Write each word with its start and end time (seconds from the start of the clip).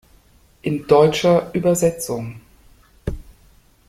In 0.63 0.87
deutscher 0.87 1.51
Übersetzung 1.53 2.41